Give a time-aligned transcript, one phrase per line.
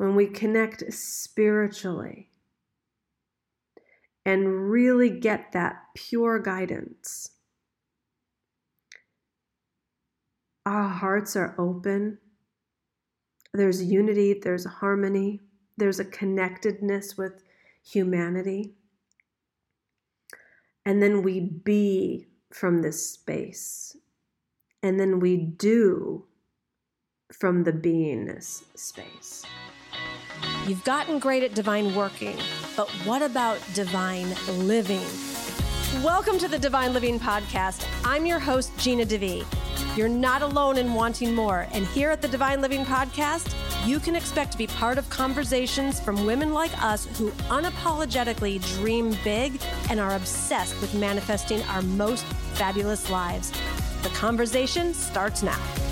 [0.00, 2.30] when we connect spiritually
[4.24, 7.32] and really get that pure guidance,
[10.64, 12.16] our hearts are open.
[13.52, 15.40] There's unity, there's harmony,
[15.76, 17.42] there's a connectedness with
[17.84, 18.72] humanity.
[20.86, 23.98] And then we be from this space.
[24.82, 26.24] And then we do
[27.30, 29.44] from the beingness space.
[30.70, 32.38] You've gotten great at divine working,
[32.76, 34.36] but what about divine
[34.68, 35.02] living?
[36.00, 37.84] Welcome to the Divine Living Podcast.
[38.04, 39.44] I'm your host, Gina DeVee.
[39.96, 43.52] You're not alone in wanting more, and here at the Divine Living Podcast,
[43.84, 49.16] you can expect to be part of conversations from women like us who unapologetically dream
[49.24, 53.50] big and are obsessed with manifesting our most fabulous lives.
[54.04, 55.89] The conversation starts now.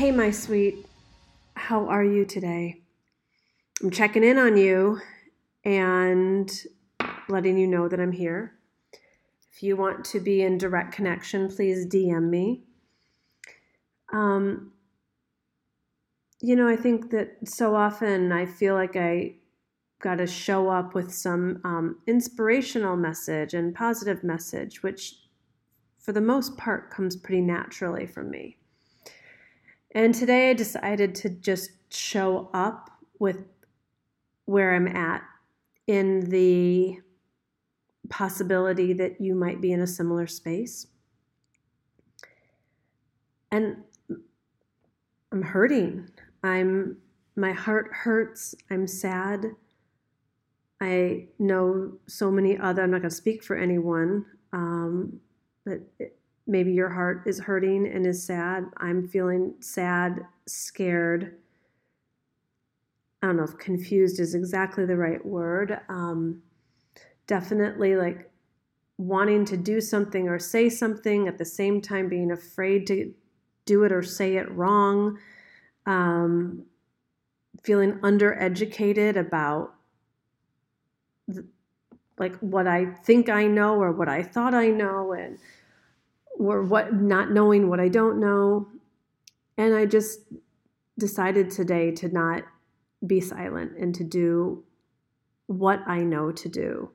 [0.00, 0.86] Hey, my sweet,
[1.52, 2.80] how are you today?
[3.82, 4.98] I'm checking in on you
[5.62, 6.50] and
[7.28, 8.54] letting you know that I'm here.
[9.52, 12.62] If you want to be in direct connection, please DM me.
[14.10, 14.72] Um,
[16.40, 19.34] you know, I think that so often I feel like I
[20.00, 25.16] got to show up with some um, inspirational message and positive message, which
[25.98, 28.56] for the most part comes pretty naturally from me.
[29.92, 33.44] And today I decided to just show up with
[34.44, 35.22] where I'm at
[35.86, 36.98] in the
[38.08, 40.86] possibility that you might be in a similar space.
[43.50, 43.78] And
[45.32, 46.08] I'm hurting.
[46.42, 46.98] I'm
[47.36, 48.54] my heart hurts.
[48.70, 49.46] I'm sad.
[50.80, 52.82] I know so many other.
[52.82, 55.20] I'm not going to speak for anyone, um,
[55.64, 58.64] but it, maybe your heart is hurting and is sad.
[58.78, 61.36] I'm feeling sad, scared.
[63.22, 65.80] I don't know if confused is exactly the right word.
[65.88, 66.42] Um,
[67.26, 68.30] definitely like
[68.98, 73.14] wanting to do something or say something at the same time being afraid to
[73.64, 75.18] do it or say it wrong,
[75.86, 76.64] um,
[77.62, 79.74] feeling undereducated about
[81.28, 81.46] the,
[82.18, 85.38] like what I think I know or what I thought I know, and
[86.40, 88.66] or what not knowing what I don't know.
[89.58, 90.20] And I just
[90.98, 92.44] decided today to not
[93.06, 94.64] be silent and to do
[95.46, 96.90] what I know to do.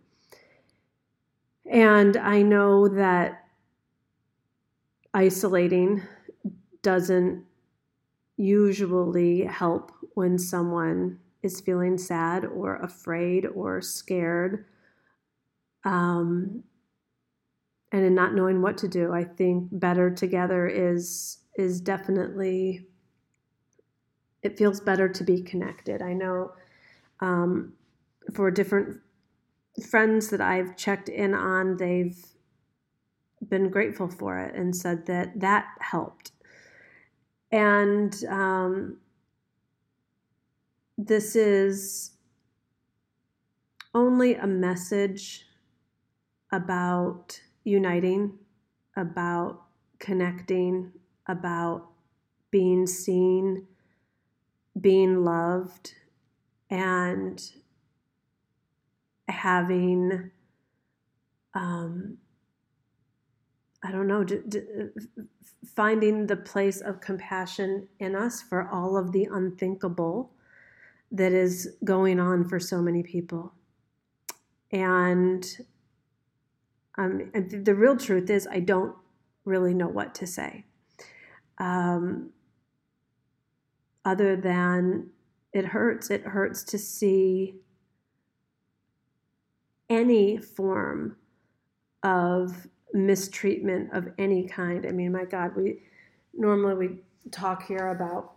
[1.70, 3.46] And I know that
[5.14, 6.02] isolating
[6.82, 7.44] doesn't
[8.38, 14.66] usually help when someone is feeling sad or afraid or scared
[15.84, 16.64] um,
[17.96, 22.86] and in not knowing what to do i think better together is is definitely
[24.46, 26.04] it feels better to be connected.
[26.04, 26.52] I know
[27.20, 27.74] um,
[28.36, 29.00] for different
[29.90, 32.24] friends that i've checked in on they've
[33.50, 36.32] been grateful for it and said that that helped.
[37.52, 39.00] And um,
[40.98, 42.12] this is
[43.94, 45.46] only a message
[46.52, 48.40] about uniting,
[48.96, 49.64] about
[50.00, 50.94] connecting,
[51.28, 51.90] about
[52.52, 53.68] being seen,
[54.80, 55.94] being loved,
[56.70, 57.52] and
[59.28, 60.32] having
[61.54, 62.18] um,
[63.86, 64.62] I don't know, d- d-
[65.64, 70.32] finding the place of compassion in us for all of the unthinkable
[71.12, 73.54] that is going on for so many people.
[74.72, 75.46] And,
[76.98, 78.96] um, and the real truth is, I don't
[79.44, 80.66] really know what to say.
[81.58, 82.32] Um,
[84.04, 85.10] other than
[85.54, 87.56] it hurts, it hurts to see
[89.90, 91.18] any form
[92.04, 94.86] of mistreatment of any kind.
[94.86, 95.82] I mean, my God, we
[96.34, 98.35] normally we talk here about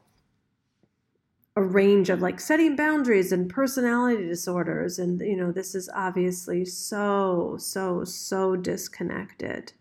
[1.59, 6.65] a range of like setting boundaries and personality disorders and you know this is obviously
[6.65, 9.73] so so so disconnected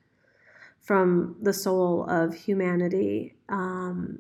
[0.82, 4.18] from the soul of humanity um,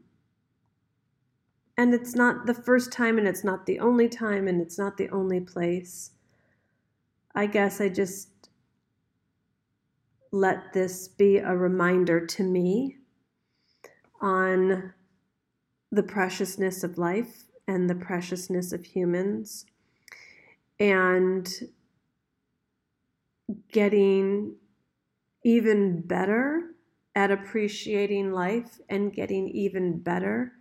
[1.78, 4.98] and it's not the first time and it's not the only time and it's not
[4.98, 6.12] the only place.
[7.34, 8.30] I guess i just
[10.32, 12.98] let this be a reminder to me
[14.22, 14.94] on
[15.92, 19.66] the preciousness of life and the preciousness of humans
[20.80, 21.50] and
[23.72, 24.56] getting
[25.44, 26.72] even better
[27.16, 30.52] at appreciating life and getting even better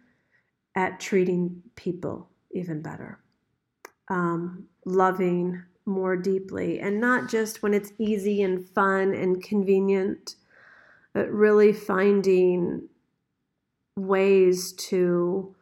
[0.74, 3.18] at treating people even better,
[4.08, 10.36] um, loving more deeply, and not just when it's easy and fun and convenient,
[11.12, 12.88] but really finding
[13.96, 15.55] ways to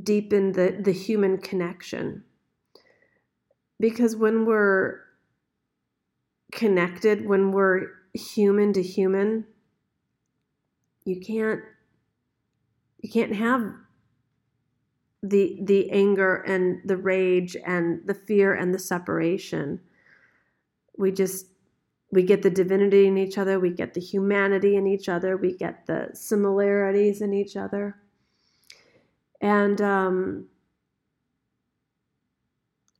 [0.00, 2.24] deepen the, the human connection.
[3.78, 5.00] Because when we're
[6.52, 9.46] connected, when we're human to human,
[11.04, 11.62] you can't
[13.00, 13.72] you can't have
[15.22, 19.80] the the anger and the rage and the fear and the separation.
[20.96, 21.46] We just
[22.12, 25.56] we get the divinity in each other, we get the humanity in each other, we
[25.56, 28.01] get the similarities in each other.
[29.42, 30.46] And um,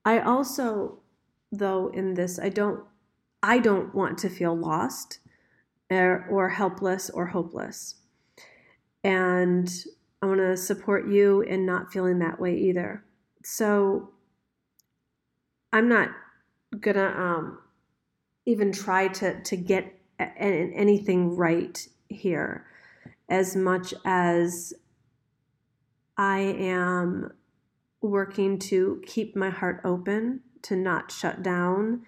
[0.04, 0.98] I also,
[1.50, 2.84] though, in this, I don't,
[3.42, 5.20] I don't want to feel lost
[5.90, 7.94] or, or helpless or hopeless.
[9.02, 9.72] And
[10.20, 13.04] I want to support you in not feeling that way either.
[13.44, 14.10] So
[15.72, 16.10] I'm not
[16.78, 17.58] gonna um,
[18.46, 22.66] even try to to get anything right here
[23.28, 24.74] as much as
[26.22, 27.32] I am
[28.00, 32.02] working to keep my heart open, to not shut down,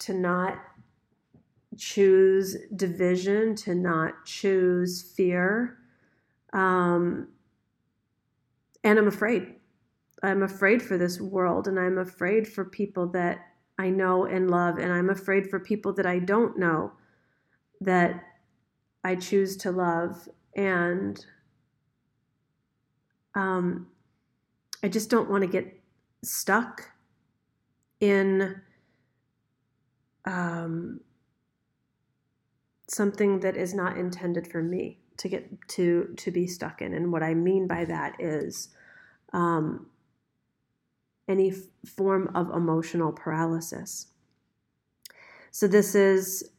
[0.00, 0.58] to not
[1.74, 5.78] choose division, to not choose fear.
[6.52, 7.28] Um,
[8.84, 9.54] and I'm afraid.
[10.22, 13.38] I'm afraid for this world, and I'm afraid for people that
[13.78, 16.92] I know and love, and I'm afraid for people that I don't know
[17.80, 18.22] that
[19.02, 20.28] I choose to love.
[20.54, 21.24] And
[23.34, 23.88] um,
[24.82, 25.80] I just don't want to get
[26.22, 26.90] stuck
[28.00, 28.60] in
[30.24, 31.00] um,
[32.88, 36.92] something that is not intended for me to get to to be stuck in.
[36.92, 38.68] And what I mean by that is
[39.32, 39.86] um,
[41.28, 41.56] any f-
[41.86, 44.08] form of emotional paralysis.
[45.50, 46.50] So this is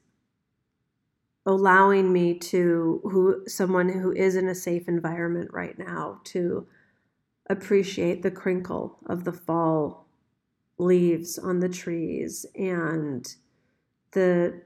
[1.45, 6.67] allowing me to who someone who is in a safe environment right now to
[7.49, 10.07] appreciate the crinkle of the fall
[10.77, 13.35] leaves on the trees and
[14.11, 14.61] the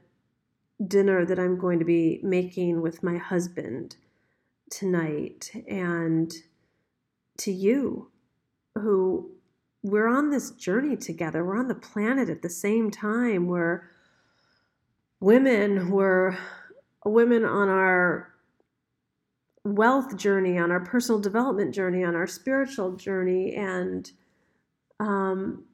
[0.86, 3.96] dinner that I'm going to be making with my husband
[4.70, 6.32] tonight and
[7.38, 8.10] to you
[8.74, 9.30] who
[9.82, 11.44] we're on this journey together.
[11.44, 13.82] We're on the planet at the same time we're
[15.20, 16.36] women we're
[17.04, 18.28] women on our
[19.64, 24.10] wealth journey, on our personal development journey, on our spiritual journey, and
[24.98, 25.64] um,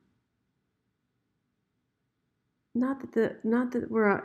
[2.74, 4.22] not that the not that we're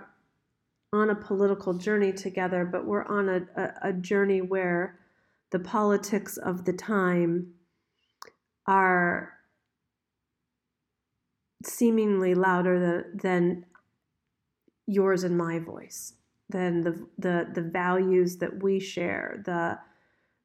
[0.93, 4.99] on a political journey together, but we're on a, a, a journey where
[5.51, 7.53] the politics of the time
[8.67, 9.33] are
[11.63, 13.65] seemingly louder than, than
[14.87, 16.13] yours and my voice
[16.51, 19.79] than the the the values that we share, the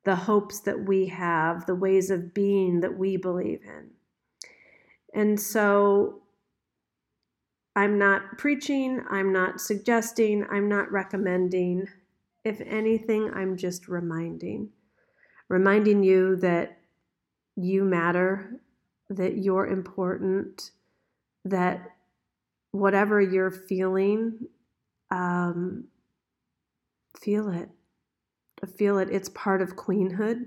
[0.04, 3.90] the hopes that we have, the ways of being that we believe in.
[5.12, 6.22] And so
[7.74, 11.88] I'm not preaching, I'm not suggesting, I'm not recommending.
[12.44, 14.70] If anything, I'm just reminding.
[15.48, 16.78] Reminding you that
[17.56, 18.60] you matter,
[19.10, 20.70] that you're important,
[21.44, 21.90] that
[22.70, 24.38] whatever you're feeling,
[25.10, 25.84] um,
[27.18, 27.68] feel it.
[28.76, 29.08] Feel it.
[29.10, 30.46] It's part of queenhood.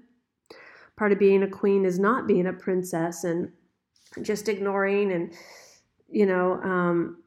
[0.97, 3.51] Part of being a queen is not being a princess and
[4.21, 5.33] just ignoring and,
[6.09, 7.23] you know, um,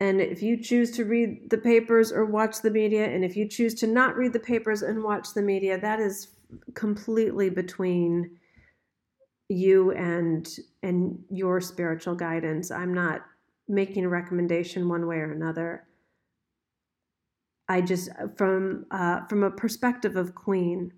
[0.00, 3.48] and if you choose to read the papers or watch the media, and if you
[3.48, 6.28] choose to not read the papers and watch the media, that is
[6.74, 8.38] completely between
[9.48, 10.48] you and
[10.82, 12.70] and your spiritual guidance.
[12.70, 13.22] I'm not
[13.68, 15.86] making a recommendation one way or another.
[17.68, 20.92] I just uh, from uh, from a perspective of queen,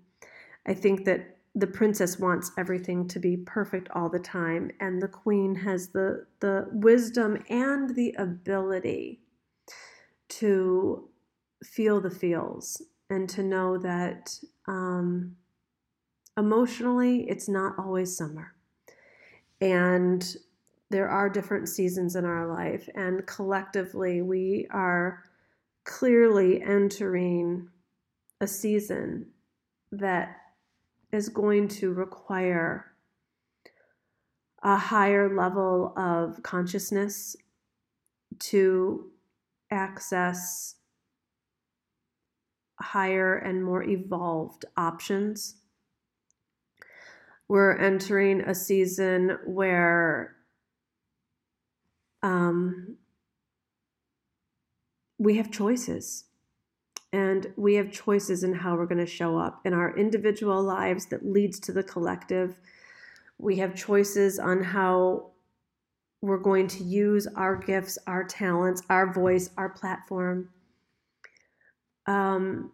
[0.65, 5.07] I think that the princess wants everything to be perfect all the time, and the
[5.07, 9.21] queen has the the wisdom and the ability
[10.29, 11.09] to
[11.63, 15.35] feel the feels and to know that um,
[16.37, 18.53] emotionally it's not always summer,
[19.61, 20.35] and
[20.89, 25.23] there are different seasons in our life, and collectively we are
[25.87, 27.69] clearly entering
[28.41, 29.25] a season
[29.91, 30.35] that
[31.13, 32.91] is going to require
[34.61, 37.37] a higher level of consciousness
[38.37, 39.09] to
[39.71, 40.75] access
[42.79, 45.55] higher and more evolved options.
[47.47, 50.35] We're entering a season where
[52.21, 52.97] um,
[55.17, 56.25] we have choices.
[57.13, 61.05] And we have choices in how we're going to show up in our individual lives
[61.07, 62.59] that leads to the collective.
[63.37, 65.31] We have choices on how
[66.21, 70.49] we're going to use our gifts, our talents, our voice, our platform.
[72.07, 72.71] Um,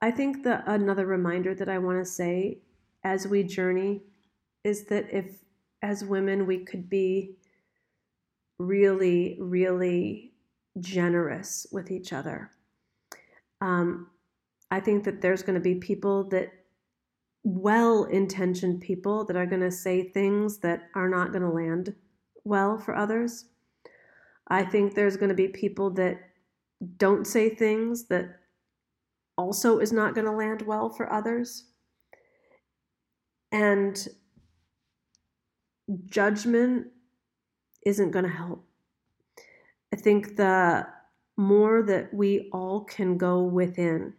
[0.00, 2.58] I think that another reminder that I want to say
[3.04, 4.02] as we journey
[4.62, 5.26] is that if,
[5.80, 7.36] as women, we could be
[8.58, 10.31] really, really
[10.80, 12.50] generous with each other.
[13.60, 14.08] Um,
[14.70, 16.50] I think that there's going to be people that,
[17.44, 21.94] well intentioned people, that are going to say things that are not going to land
[22.44, 23.46] well for others.
[24.48, 26.20] I think there's going to be people that
[26.96, 28.40] don't say things that
[29.36, 31.64] also is not going to land well for others.
[33.50, 34.08] And
[36.06, 36.86] judgment
[37.84, 38.66] isn't going to help.
[39.92, 40.86] I think the
[41.36, 44.14] more that we all can go within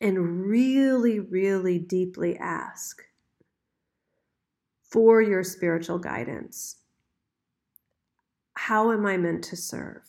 [0.00, 3.02] and really, really deeply ask
[4.82, 6.76] for your spiritual guidance.
[8.54, 10.02] How am I meant to serve?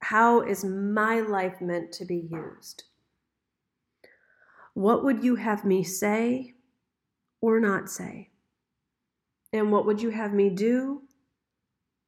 [0.00, 2.84] How is my life meant to be used?
[4.74, 6.54] What would you have me say
[7.40, 8.30] or not say?
[9.52, 11.03] And what would you have me do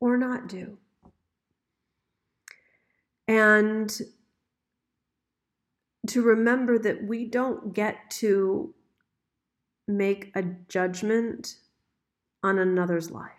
[0.00, 0.78] or not do?
[3.28, 3.90] And
[6.06, 8.74] to remember that we don't get to
[9.88, 11.56] make a judgment
[12.42, 13.32] on another's life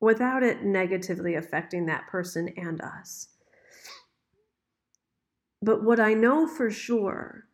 [0.00, 3.28] without it negatively affecting that person and us.
[5.62, 7.46] But what I know for sure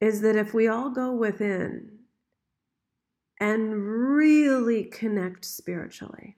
[0.00, 1.98] is that if we all go within
[3.40, 3.86] and
[4.16, 6.36] really connect spiritually,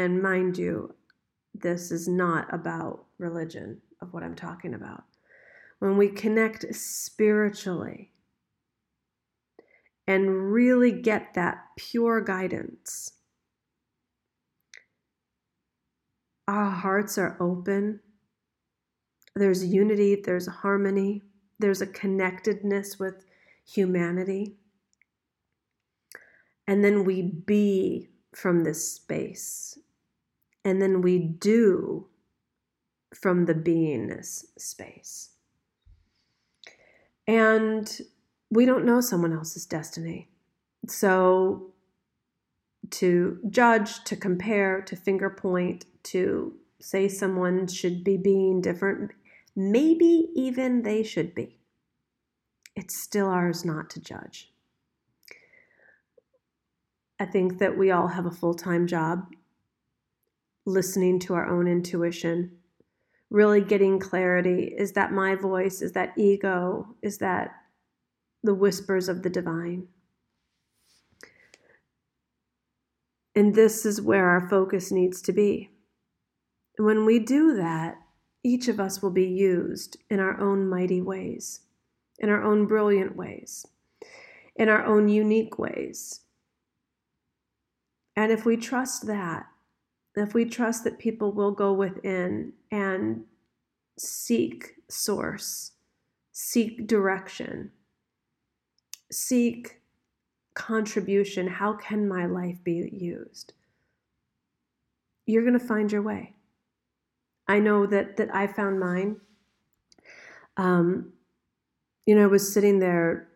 [0.00, 0.94] and mind you,
[1.52, 5.04] this is not about religion of what I'm talking about.
[5.78, 8.10] When we connect spiritually
[10.06, 13.12] and really get that pure guidance,
[16.48, 18.00] our hearts are open.
[19.36, 21.20] There's unity, there's harmony,
[21.58, 23.26] there's a connectedness with
[23.66, 24.56] humanity.
[26.66, 29.78] And then we be from this space
[30.64, 32.06] and then we do
[33.14, 35.30] from the beingness space.
[37.26, 38.00] And
[38.50, 40.28] we don't know someone else's destiny.
[40.88, 41.72] So
[42.90, 49.12] to judge, to compare, to finger point, to say someone should be being different,
[49.54, 51.58] maybe even they should be.
[52.74, 54.52] It's still ours not to judge.
[57.18, 59.26] I think that we all have a full time job
[60.70, 62.52] listening to our own intuition,
[63.28, 64.74] really getting clarity.
[64.76, 65.82] Is that my voice?
[65.82, 66.94] Is that ego?
[67.02, 67.50] Is that
[68.42, 69.88] the whispers of the divine?
[73.34, 75.70] And this is where our focus needs to be.
[76.78, 77.96] When we do that,
[78.42, 81.60] each of us will be used in our own mighty ways,
[82.18, 83.66] in our own brilliant ways,
[84.56, 86.20] in our own unique ways.
[88.16, 89.46] And if we trust that,
[90.20, 93.24] if we trust that people will go within and
[93.98, 95.72] seek source,
[96.32, 97.70] seek direction,
[99.10, 99.80] seek
[100.54, 103.52] contribution, how can my life be used?
[105.26, 106.34] You're going to find your way.
[107.46, 109.16] I know that that I found mine.
[110.56, 111.12] Um,
[112.06, 113.28] you know, I was sitting there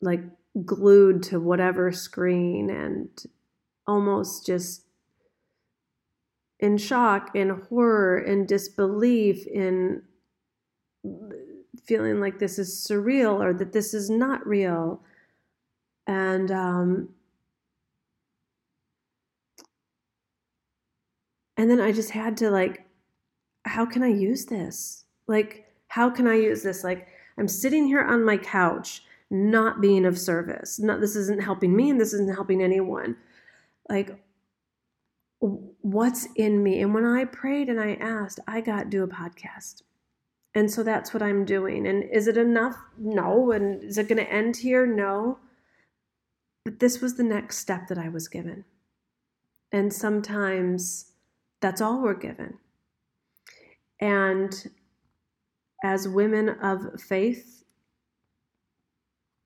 [0.00, 0.22] like
[0.64, 3.08] glued to whatever screen and
[3.86, 4.84] almost just
[6.62, 10.00] in shock, in horror, in disbelief, in
[11.84, 15.02] feeling like this is surreal or that this is not real.
[16.06, 17.08] And um,
[21.56, 22.86] and then I just had to like,
[23.64, 25.04] how can I use this?
[25.26, 26.84] Like, how can I use this?
[26.84, 30.78] Like, I'm sitting here on my couch, not being of service.
[30.78, 33.16] Not this isn't helping me, and this isn't helping anyone.
[33.88, 34.16] Like,
[35.42, 36.80] what's in me.
[36.80, 39.82] And when I prayed and I asked, I got do a podcast.
[40.54, 41.86] And so that's what I'm doing.
[41.86, 42.76] And is it enough?
[42.96, 43.50] No.
[43.52, 44.86] And is it going to end here?
[44.86, 45.38] No.
[46.64, 48.64] But this was the next step that I was given.
[49.72, 51.12] And sometimes
[51.60, 52.58] that's all we're given.
[54.00, 54.70] And
[55.82, 57.64] as women of faith,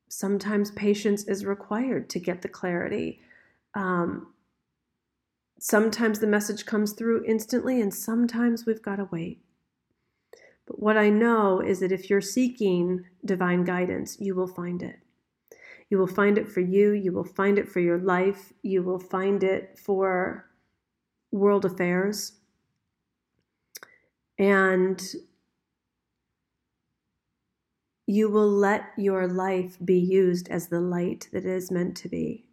[0.09, 3.21] sometimes patience is required to get the clarity.
[3.75, 4.33] Um,
[5.59, 9.43] sometimes the message comes through instantly, and sometimes we've got to wait.
[10.67, 14.99] But what I know is that if you're seeking divine guidance, you will find it.
[15.89, 18.99] You will find it for you, you will find it for your life, you will
[18.99, 20.47] find it for
[21.31, 22.33] world affairs.
[24.39, 25.01] And
[28.07, 32.09] you will let your life be used as the light that it is meant to
[32.09, 32.46] be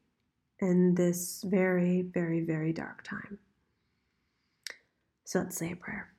[0.64, 3.38] in this very, very, very dark time.
[5.26, 6.14] So let's say a prayer.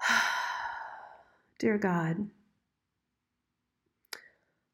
[1.58, 2.28] Dear God,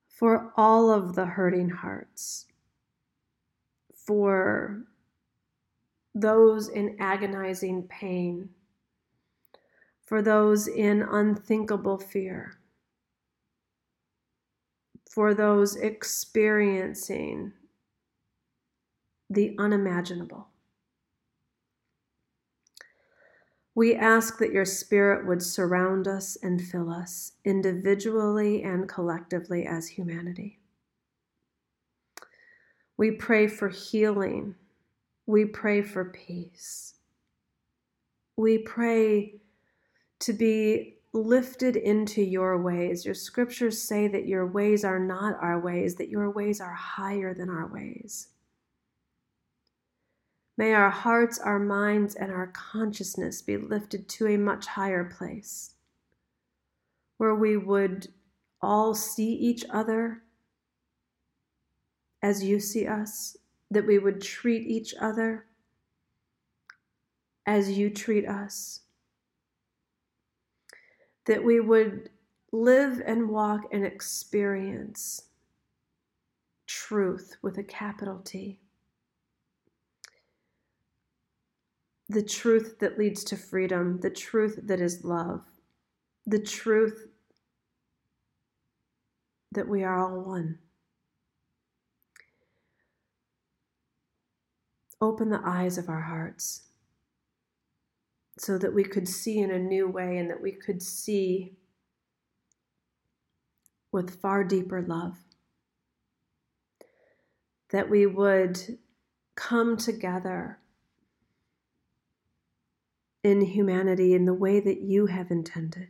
[0.08, 2.46] for all of the hurting hearts,
[3.94, 4.84] for
[6.14, 8.50] those in agonizing pain,
[10.04, 12.57] for those in unthinkable fear,
[15.18, 17.52] for those experiencing
[19.28, 20.46] the unimaginable.
[23.74, 29.88] We ask that your Spirit would surround us and fill us individually and collectively as
[29.88, 30.60] humanity.
[32.96, 34.54] We pray for healing.
[35.26, 36.94] We pray for peace.
[38.36, 39.40] We pray
[40.20, 43.04] to be lifted into your ways.
[43.04, 47.34] Your scriptures say that your ways are not our ways, that your ways are higher
[47.34, 48.28] than our ways.
[50.56, 55.74] May our hearts, our minds, and our consciousness be lifted to a much higher place
[57.16, 58.08] where we would
[58.60, 60.22] all see each other
[62.22, 63.36] as you see us,
[63.70, 65.46] that we would treat each other
[67.46, 68.80] as you treat us,
[71.28, 72.10] that we would
[72.50, 75.22] live and walk and experience
[76.66, 78.58] truth with a capital T.
[82.08, 85.42] the truth that leads to freedom, the truth that is love,
[86.26, 87.06] the truth
[89.52, 90.58] that we are all one.
[95.00, 96.67] Open the eyes of our hearts
[98.38, 101.56] so that we could see in a new way and that we could see
[103.92, 105.16] with far deeper love.
[107.70, 108.78] That we would
[109.34, 110.58] come together
[113.24, 115.88] in humanity in the way that you have intended.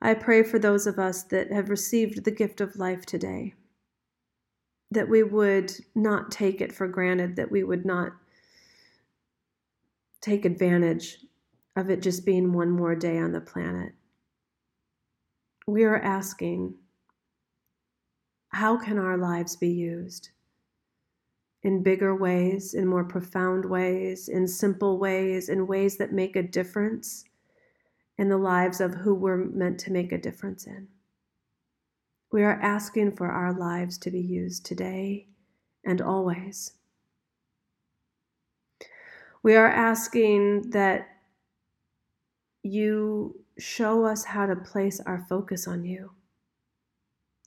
[0.00, 3.54] I pray for those of us that have received the gift of life today,
[4.90, 8.12] that we would not take it for granted, that we would not
[10.24, 11.18] take advantage
[11.76, 13.92] of it just being one more day on the planet.
[15.66, 16.74] We are asking,
[18.48, 20.30] how can our lives be used?
[21.64, 26.42] in bigger ways, in more profound ways, in simple ways, in ways that make a
[26.42, 27.24] difference
[28.18, 30.86] in the lives of who we're meant to make a difference in.
[32.30, 35.28] We are asking for our lives to be used today
[35.84, 36.72] and always.
[39.44, 41.06] We are asking that
[42.64, 46.10] you show us how to place our focus on you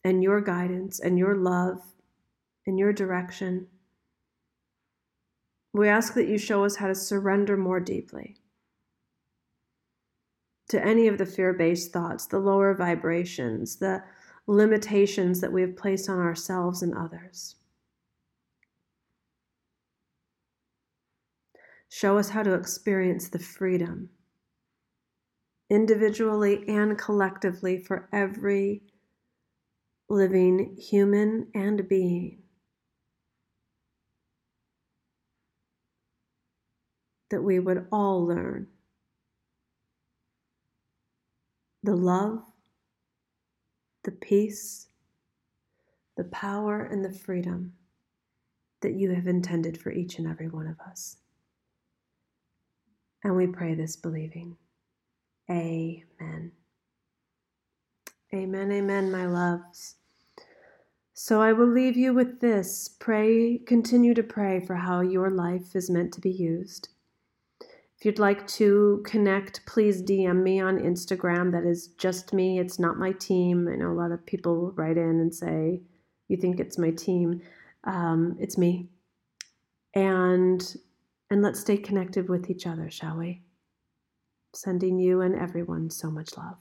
[0.05, 1.81] and your guidance and your love
[2.65, 3.67] and your direction
[5.77, 8.37] we ask that you show us how to surrender more deeply
[10.69, 14.03] to any of the fear based thoughts, the lower vibrations, the
[14.47, 17.56] limitations that we have placed on ourselves and others.
[21.89, 24.09] Show us how to experience the freedom,
[25.69, 28.83] individually and collectively, for every
[30.09, 32.43] living human and being
[37.29, 38.67] that we would all learn
[41.83, 42.43] the love,
[44.03, 44.87] the peace,
[46.15, 47.73] the power, and the freedom
[48.81, 51.17] that you have intended for each and every one of us.
[53.23, 54.57] And we pray this believing.
[55.49, 56.51] Amen.
[58.33, 59.95] Amen, amen, my loves.
[61.13, 62.89] So I will leave you with this.
[62.99, 66.89] Pray, continue to pray for how your life is meant to be used.
[67.97, 71.51] If you'd like to connect, please DM me on Instagram.
[71.51, 73.67] That is just me, it's not my team.
[73.67, 75.81] I know a lot of people write in and say,
[76.27, 77.41] You think it's my team.
[77.85, 78.89] Um, it's me.
[79.95, 80.75] And
[81.29, 83.43] And let's stay connected with each other, shall we?
[84.55, 86.57] Sending you and everyone so much love.